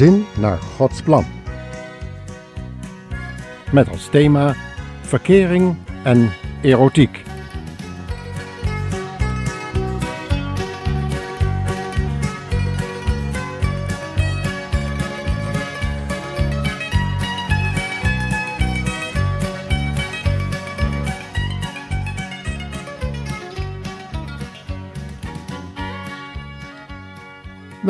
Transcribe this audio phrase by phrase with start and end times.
[0.00, 1.24] gezin naar Gods plan.
[3.72, 4.54] Met als thema
[5.00, 6.30] verkering en
[6.62, 7.22] erotiek.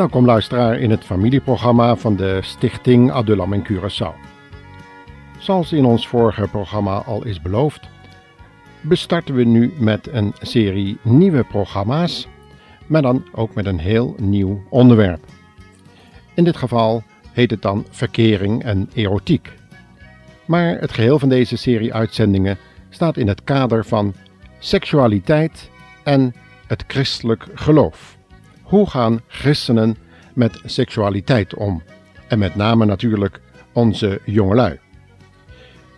[0.00, 4.14] Welkom luisteraar in het familieprogramma van de Stichting Adullam in Curaçao.
[5.38, 7.88] Zoals in ons vorige programma al is beloofd,
[8.80, 12.28] bestarten we nu met een serie nieuwe programma's,
[12.86, 15.24] maar dan ook met een heel nieuw onderwerp.
[16.34, 19.52] In dit geval heet het dan verkering en erotiek.
[20.44, 22.58] Maar het geheel van deze serie uitzendingen
[22.90, 24.14] staat in het kader van
[24.58, 25.70] seksualiteit
[26.02, 26.34] en
[26.66, 28.18] het christelijk geloof.
[28.70, 29.96] Hoe gaan christenen
[30.34, 31.82] met seksualiteit om?
[32.28, 33.40] En met name natuurlijk
[33.72, 34.78] onze jongelui.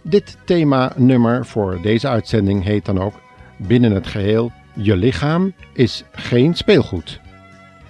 [0.03, 3.15] Dit thema-nummer voor deze uitzending heet dan ook
[3.56, 7.20] Binnen het geheel Je lichaam is geen speelgoed.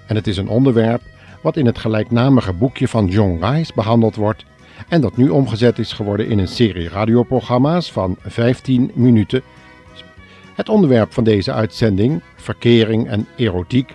[0.07, 1.03] En het is een onderwerp
[1.43, 4.45] wat in het gelijknamige boekje van John Rice behandeld wordt
[4.89, 9.43] en dat nu omgezet is geworden in een serie radioprogramma's van 15 minuten.
[10.55, 13.95] Het onderwerp van deze uitzending, verkering en erotiek,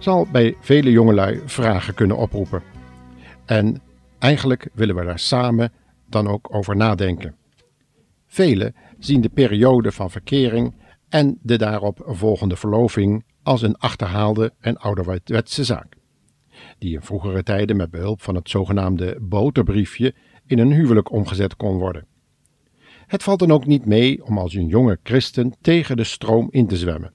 [0.00, 2.62] zal bij vele jongelui vragen kunnen oproepen.
[3.46, 3.82] En
[4.18, 5.72] eigenlijk willen we daar samen
[6.08, 7.34] dan ook over nadenken.
[8.26, 10.74] Velen zien de periode van verkering
[11.08, 15.96] en de daarop volgende verloving als een achterhaalde en ouderwetse zaak,
[16.78, 20.14] die in vroegere tijden met behulp van het zogenaamde boterbriefje
[20.46, 22.06] in een huwelijk omgezet kon worden.
[23.06, 26.66] Het valt dan ook niet mee om als een jonge christen tegen de stroom in
[26.66, 27.12] te zwemmen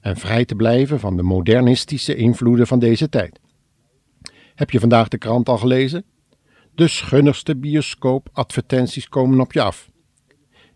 [0.00, 3.40] en vrij te blijven van de modernistische invloeden van deze tijd.
[4.54, 6.04] Heb je vandaag de krant al gelezen?
[6.74, 9.90] De schunnigste bioscoopadvertenties komen op je af.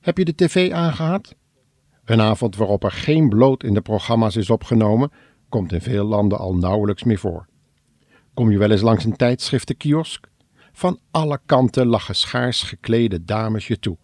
[0.01, 1.35] Heb je de tv aangehad?
[2.05, 5.11] Een avond waarop er geen bloot in de programma's is opgenomen,
[5.49, 7.47] komt in veel landen al nauwelijks meer voor.
[8.35, 10.31] Kom je wel eens langs een tijdschriftenkiosk?
[10.73, 13.97] Van alle kanten lachen schaars geklede dames je toe.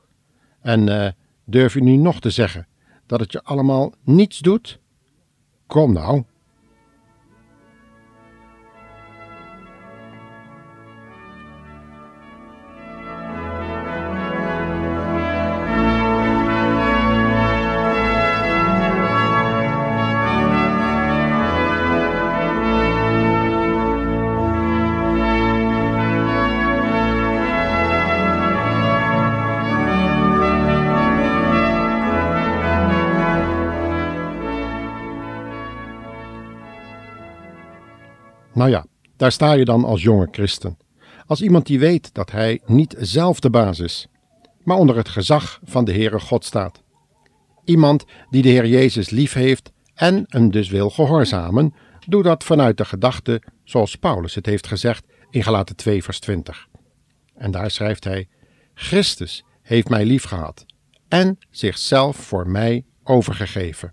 [0.60, 1.08] En uh,
[1.44, 2.66] durf je nu nog te zeggen
[3.06, 4.80] dat het je allemaal niets doet?
[5.68, 6.24] Kom nou.
[38.58, 38.86] Nou ja,
[39.16, 40.78] daar sta je dan als jonge christen.
[41.26, 44.06] Als iemand die weet dat hij niet zelf de baas is,
[44.62, 46.82] maar onder het gezag van de Heere God staat.
[47.64, 51.74] Iemand die de Heer Jezus lief heeft en hem dus wil gehoorzamen,
[52.06, 56.68] doet dat vanuit de gedachte zoals Paulus het heeft gezegd in Galaten 2 vers 20.
[57.34, 58.28] En daar schrijft hij,
[58.74, 60.66] Christus heeft mij lief gehad
[61.08, 63.92] en zichzelf voor mij overgegeven.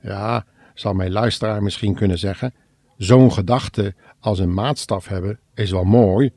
[0.00, 0.44] Ja,
[0.74, 2.54] zal mijn luisteraar misschien kunnen zeggen,
[3.02, 6.32] Zo'n gedachte als een maatstaf hebben is wel mooi,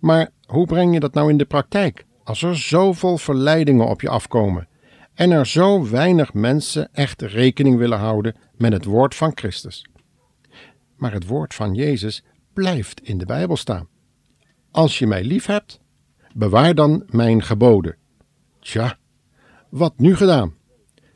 [0.00, 4.08] maar hoe breng je dat nou in de praktijk als er zoveel verleidingen op je
[4.08, 4.68] afkomen
[5.14, 9.86] en er zo weinig mensen echt rekening willen houden met het woord van Christus?
[10.96, 13.88] Maar het woord van Jezus blijft in de Bijbel staan.
[14.70, 15.80] Als je mij lief hebt,
[16.34, 17.96] bewaar dan mijn geboden.
[18.60, 18.98] Tja,
[19.68, 20.54] wat nu gedaan?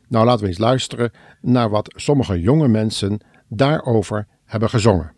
[0.08, 1.10] Nou, laten we eens luisteren
[1.40, 5.12] naar wat sommige jonge mensen daarover hebben gezongen.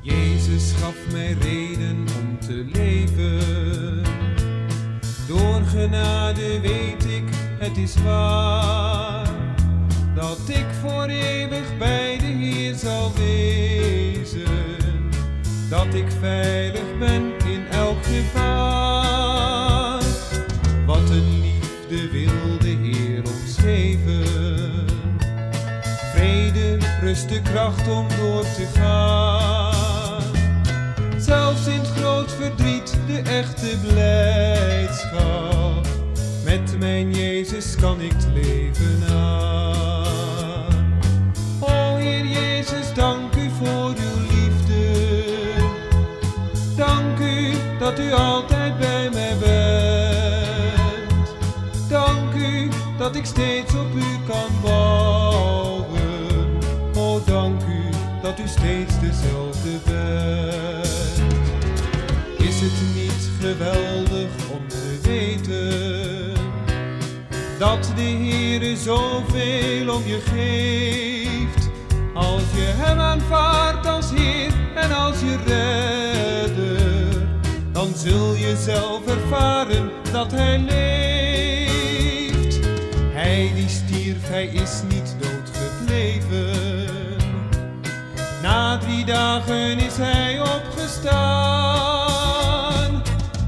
[0.00, 4.02] Jezus gaf mij reden om te leven.
[5.26, 7.24] Door genade weet ik,
[7.58, 9.28] het is waar.
[10.14, 14.44] Dat ik voor eeuwig bij de Heer zal wezen.
[15.70, 20.02] Dat ik veilig ben in elk gevaar.
[20.86, 22.65] Wat een liefde wil de Heer ons
[26.14, 30.22] Vrede, rust, de kracht om door te gaan.
[31.18, 35.86] Zelfs in het groot verdriet de echte blijdschap.
[36.44, 39.85] Met mijn Jezus kan ik het leven aan.
[53.16, 55.86] Ik steeds op u kan bouwen.
[56.96, 57.20] O
[58.22, 60.86] dat u steeds dezelfde bent.
[62.38, 66.34] Is het niet geweldig om te weten
[67.58, 71.70] dat de Heer zoveel om je geeft?
[72.14, 77.26] Als je Hem aanvaardt als Heer en als je redder,
[77.72, 81.05] dan zul je zelf ervaren dat Hij leeft.
[84.36, 86.86] Hij is niet dood gebleven.
[88.42, 91.22] Na drie dagen is Hij opgestaan.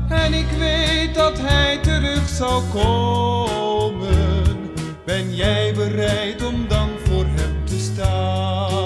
[0.09, 4.57] En ik weet dat Hij terug zal komen.
[5.05, 8.78] Ben jij bereid om dan voor Hem te staan?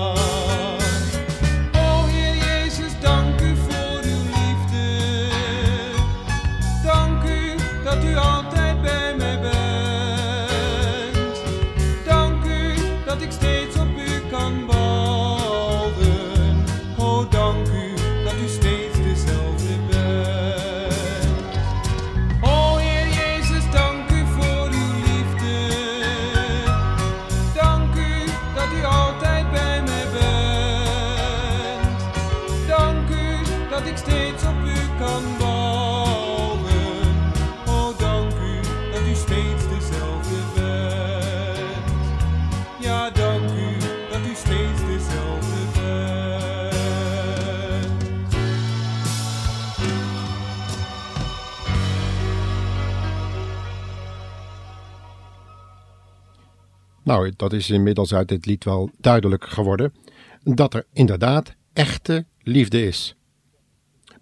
[57.12, 59.94] Nou, dat is inmiddels uit dit lied wel duidelijk geworden
[60.42, 63.16] dat er inderdaad echte liefde is.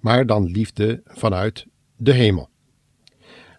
[0.00, 1.66] Maar dan liefde vanuit
[1.96, 2.48] de hemel.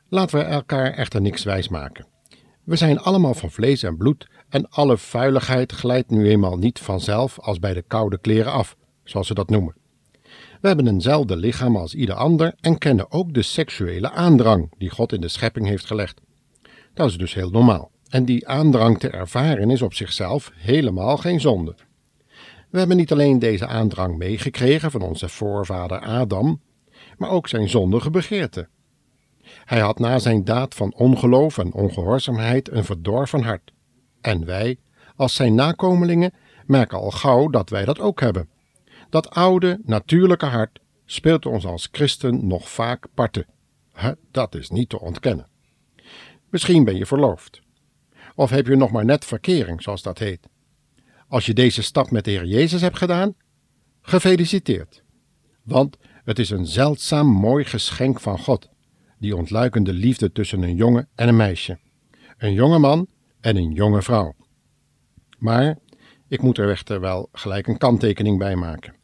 [0.10, 2.06] Laten we elkaar echter niks wijsmaken.
[2.64, 7.40] We zijn allemaal van vlees en bloed en alle vuiligheid glijdt nu eenmaal niet vanzelf
[7.40, 9.76] als bij de koude kleren af, zoals ze dat noemen.
[10.62, 15.14] We hebben eenzelfde lichaam als ieder ander en kennen ook de seksuele aandrang die God
[15.14, 16.22] in de schepping heeft gelegd.
[16.94, 17.91] Dat is dus heel normaal.
[18.12, 21.76] En die aandrang te ervaren is op zichzelf helemaal geen zonde.
[22.70, 26.62] We hebben niet alleen deze aandrang meegekregen van onze voorvader Adam,
[27.18, 28.68] maar ook zijn zondige begeerte.
[29.44, 33.74] Hij had na zijn daad van ongeloof en ongehoorzaamheid een verdorven hart.
[34.22, 34.78] En wij,
[35.16, 36.34] als zijn nakomelingen,
[36.66, 38.50] merken al gauw dat wij dat ook hebben.
[39.10, 43.46] Dat oude, natuurlijke hart speelt ons als christen nog vaak parten.
[44.32, 45.48] Dat is niet te ontkennen.
[46.50, 47.62] Misschien ben je verloofd.
[48.36, 50.48] Of heb je nog maar net verkering, zoals dat heet.
[51.28, 53.36] Als je deze stap met de Heer Jezus hebt gedaan,
[54.02, 55.04] gefeliciteerd.
[55.64, 58.70] Want het is een zeldzaam mooi geschenk van God,
[59.20, 61.80] die ontluikende liefde tussen een jongen en een meisje,
[62.38, 63.08] een jonge man
[63.40, 64.36] en een jonge vrouw.
[65.38, 65.78] Maar
[66.28, 68.96] ik moet er echter wel gelijk een kanttekening bij maken.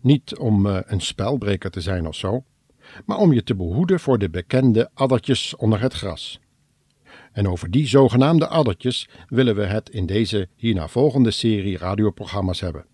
[0.00, 2.44] Niet om eh, een spelbreker te zijn of zo,
[3.06, 6.40] maar om je te behoeden voor de bekende addertjes onder het gras.
[7.32, 12.84] En over die zogenaamde addertjes willen we het in deze hierna volgende serie radioprogramma's hebben.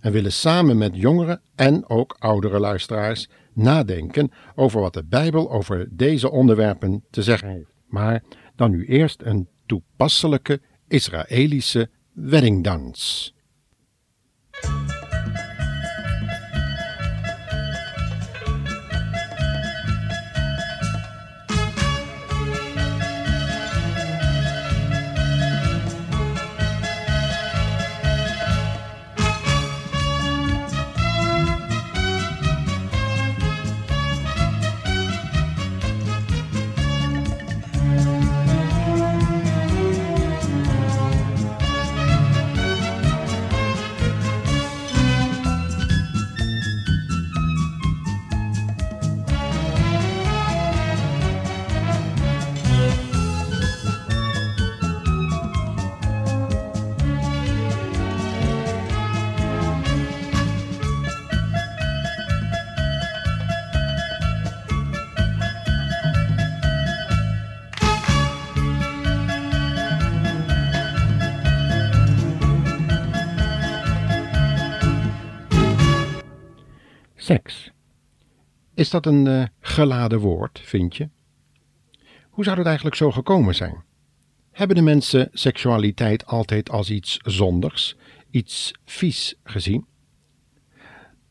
[0.00, 5.88] En willen samen met jongere en ook oudere luisteraars nadenken over wat de Bijbel over
[5.90, 7.74] deze onderwerpen te zeggen heeft.
[7.86, 8.22] Maar
[8.56, 13.34] dan nu eerst een toepasselijke Israëlische weddingdans.
[78.80, 81.08] Is dat een eh, geladen woord, vind je?
[82.30, 83.82] Hoe zou dat eigenlijk zo gekomen zijn?
[84.50, 87.96] Hebben de mensen seksualiteit altijd als iets zondigs,
[88.30, 89.86] iets vies gezien?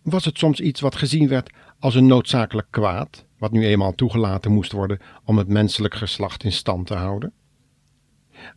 [0.02, 4.52] Was het soms iets wat gezien werd als een noodzakelijk kwaad, wat nu eenmaal toegelaten
[4.52, 7.34] moest worden om het menselijk geslacht in stand te houden?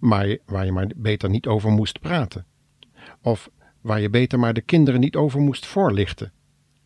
[0.00, 2.46] Maar waar je maar beter niet over moest praten?
[3.22, 6.32] Of waar je beter maar de kinderen niet over moest voorlichten,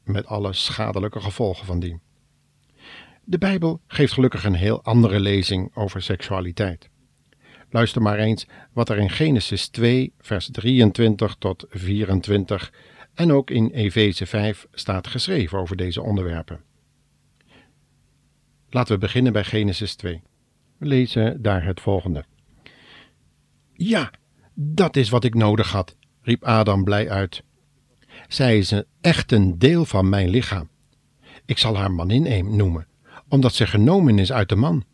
[0.06, 2.00] met alle schadelijke gevolgen van dien.
[3.24, 6.88] De Bijbel geeft gelukkig een heel andere lezing over seksualiteit.
[7.70, 12.72] Luister maar eens wat er in Genesis 2, vers 23 tot 24
[13.14, 16.60] en ook in Efeze 5 staat geschreven over deze onderwerpen.
[18.68, 20.22] Laten we beginnen bij Genesis 2.
[20.78, 22.24] We lezen daar het volgende.
[23.72, 24.10] Ja,
[24.54, 27.42] dat is wat ik nodig had, riep Adam blij uit.
[28.28, 30.68] Zij is echt een deel van mijn lichaam.
[31.44, 32.86] Ik zal haar manin noemen,
[33.28, 34.84] omdat ze genomen is uit de man.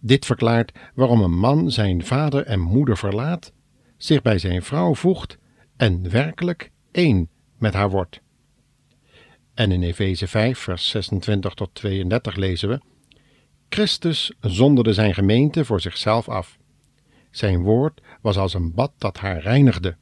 [0.00, 3.52] Dit verklaart waarom een man zijn vader en moeder verlaat,
[3.96, 5.38] zich bij zijn vrouw voegt
[5.76, 7.28] en werkelijk één
[7.58, 8.20] met haar wordt.
[9.54, 12.80] En in Efeze 5, vers 26 tot 32 lezen we:
[13.68, 16.58] Christus zonderde zijn gemeente voor zichzelf af.
[17.30, 19.96] Zijn woord was als een bad dat haar reinigde.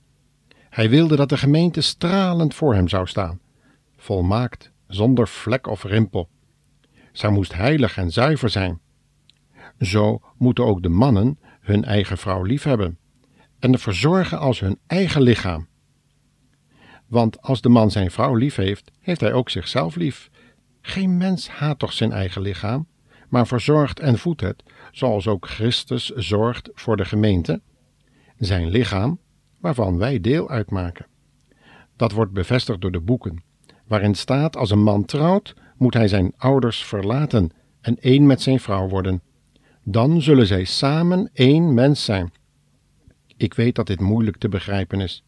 [0.77, 3.41] Hij wilde dat de gemeente stralend voor hem zou staan,
[3.97, 6.29] volmaakt, zonder vlek of rimpel.
[7.13, 8.81] Zij moest heilig en zuiver zijn.
[9.81, 12.99] Zo moeten ook de mannen hun eigen vrouw liefhebben
[13.59, 15.69] en de verzorgen als hun eigen lichaam.
[17.07, 20.31] Want als de man zijn vrouw lief heeft, heeft hij ook zichzelf lief.
[20.81, 22.87] Geen mens haat toch zijn eigen lichaam,
[23.29, 27.61] maar verzorgt en voedt het, zoals ook Christus zorgt voor de gemeente,
[28.39, 29.19] zijn lichaam,
[29.67, 31.07] waarvan wij deel uitmaken.
[31.97, 33.43] Dat wordt bevestigd door de boeken,
[33.87, 38.61] waarin staat: als een man trouwt, moet hij zijn ouders verlaten en één met zijn
[38.61, 39.23] vrouw worden.
[39.83, 42.33] Dan zullen zij samen één mens zijn.
[43.37, 45.25] Ik weet dat dit moeilijk te begrijpen is,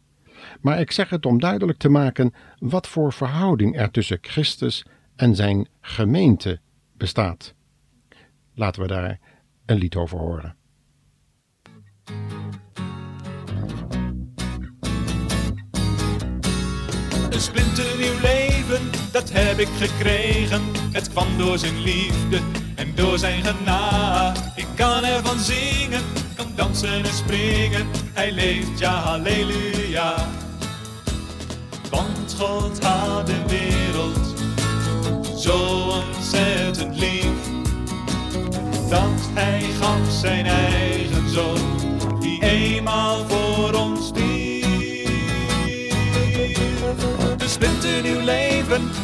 [0.60, 5.34] maar ik zeg het om duidelijk te maken wat voor verhouding er tussen Christus en
[5.36, 6.60] zijn gemeente
[6.96, 7.54] bestaat.
[8.54, 9.18] Laten we daar
[9.66, 10.57] een lied over horen.
[17.38, 20.62] Een splinternieuw leven, dat heb ik gekregen.
[20.92, 22.40] Het kwam door zijn liefde
[22.74, 24.40] en door zijn genade.
[24.54, 26.02] Ik kan ervan zingen,
[26.36, 27.86] kan dansen en springen.
[28.12, 30.14] Hij leeft, ja, halleluja.
[31.90, 34.34] Want God had de wereld
[35.40, 37.38] zo ontzettend lief.
[38.88, 43.47] Dat hij gaf zijn eigen zoon, die eenmaal voor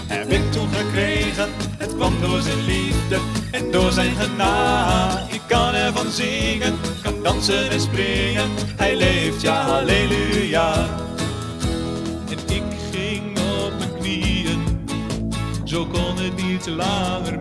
[0.07, 1.49] heb ik toen gekregen.
[1.79, 3.19] Het kwam door zijn liefde
[3.51, 5.33] en door zijn genade.
[5.35, 8.51] Ik kan ervan zingen, kan dansen en springen.
[8.77, 10.89] Hij leeft, ja, halleluja.
[12.29, 12.63] En ik
[12.93, 14.87] ging op mijn knieën,
[15.65, 17.41] zo kon het niet langer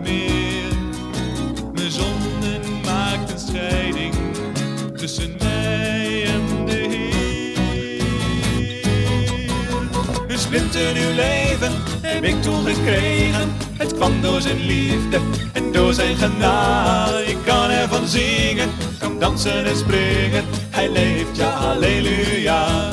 [10.44, 13.52] Een splinternieuw leven heb ik toen gekregen.
[13.76, 15.20] Het kwam door zijn liefde
[15.52, 17.24] en door zijn genade.
[17.24, 20.44] Ik kan ervan zingen, kan dansen en springen.
[20.70, 22.92] Hij leeft, ja, halleluja.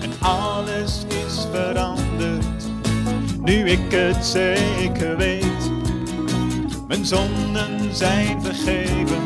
[0.00, 2.64] En alles is veranderd,
[3.40, 5.70] nu ik het zeker weet.
[6.88, 9.22] Mijn zonden zijn vergeven,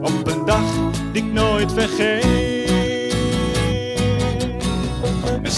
[0.00, 0.64] op een dag
[1.12, 2.47] die ik nooit vergeet.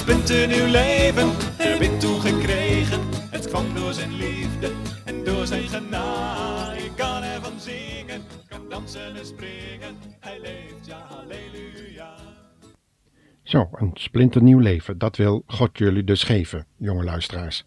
[0.00, 3.00] Een splinternieuw leven heb ik toen gekregen.
[3.30, 4.70] Het kwam door zijn liefde
[5.04, 6.78] en door zijn genade.
[6.78, 9.96] Ik kan ervan zingen, kan dansen en springen.
[10.20, 12.14] Hij leeft, ja, halleluja.
[13.42, 17.64] Zo, een splinternieuw leven, dat wil God jullie dus geven, jonge luisteraars.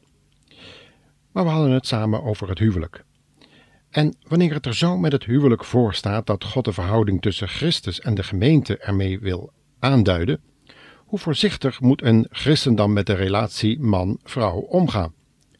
[1.32, 3.04] Maar we hadden het samen over het huwelijk.
[3.90, 7.48] En wanneer het er zo met het huwelijk voor staat dat God de verhouding tussen
[7.48, 10.42] Christus en de gemeente ermee wil aanduiden,
[11.14, 15.14] hoe voorzichtig moet een christen dan met de relatie man-vrouw omgaan,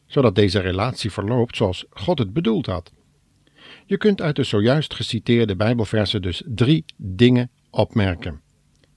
[0.06, 2.92] zodat deze relatie verloopt zoals God het bedoeld had?
[3.86, 8.40] Je kunt uit de zojuist geciteerde Bijbelversen dus drie dingen opmerken.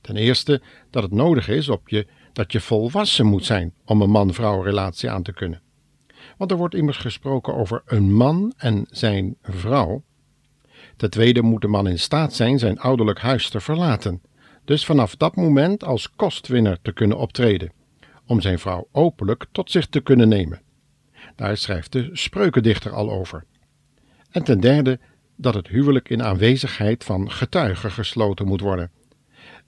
[0.02, 4.10] Ten eerste dat het nodig is op je, dat je volwassen moet zijn om een
[4.10, 5.62] man-vrouw relatie aan te kunnen.
[6.38, 10.04] Want er wordt immers gesproken over een man en zijn vrouw.
[10.96, 14.22] Ten tweede moet de man in staat zijn zijn ouderlijk huis te verlaten,
[14.68, 17.72] dus vanaf dat moment als kostwinner te kunnen optreden,
[18.26, 20.62] om zijn vrouw openlijk tot zich te kunnen nemen.
[21.36, 23.46] Daar schrijft de spreukendichter al over.
[24.32, 25.00] En ten derde
[25.36, 28.92] dat het huwelijk in aanwezigheid van getuigen gesloten moet worden.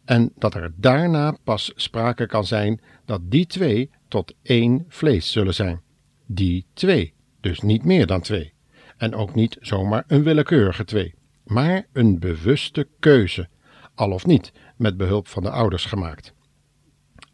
[0.06, 5.54] En dat er daarna pas sprake kan zijn dat die twee tot één vlees zullen
[5.54, 5.82] zijn.
[6.26, 8.54] Die twee, dus niet meer dan twee.
[8.98, 11.14] En ook niet zomaar een willekeurige twee,
[11.44, 13.50] maar een bewuste keuze,
[13.96, 16.34] al of niet met behulp van de ouders gemaakt.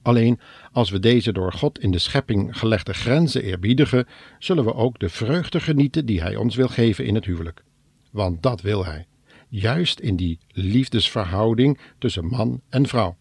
[0.01, 0.39] Alleen
[0.71, 4.07] als we deze door God in de schepping gelegde grenzen eerbiedigen,
[4.39, 7.63] zullen we ook de vreugde genieten die Hij ons wil geven in het huwelijk.
[8.11, 9.07] Want dat wil Hij,
[9.49, 13.17] juist in die liefdesverhouding tussen man en vrouw.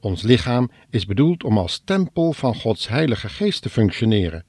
[0.00, 4.44] Ons lichaam is bedoeld om als tempel van Gods Heilige Geest te functioneren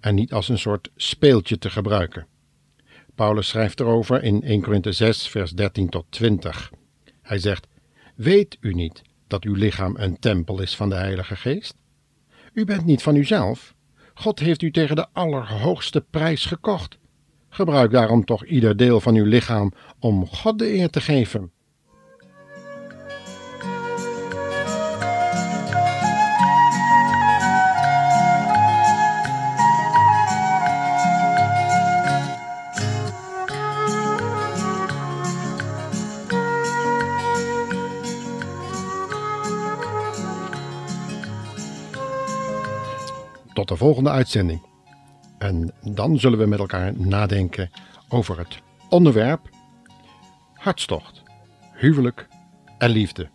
[0.00, 2.26] en niet als een soort speeltje te gebruiken.
[3.14, 6.72] Paulus schrijft erover in 1 Korinthe 6, vers 13 tot 20.
[7.22, 7.66] Hij zegt:
[8.16, 11.74] Weet u niet dat uw lichaam een tempel is van de Heilige Geest?
[12.52, 13.74] U bent niet van uzelf.
[14.14, 16.98] God heeft u tegen de allerhoogste prijs gekocht.
[17.48, 21.50] Gebruik daarom toch ieder deel van uw lichaam om God de eer te geven.
[43.76, 44.62] De volgende uitzending.
[45.38, 47.70] En dan zullen we met elkaar nadenken
[48.08, 49.48] over het onderwerp
[50.52, 51.22] hartstocht,
[51.74, 52.28] huwelijk
[52.78, 53.28] en liefde.